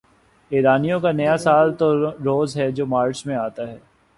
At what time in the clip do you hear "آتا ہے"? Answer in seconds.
3.35-3.77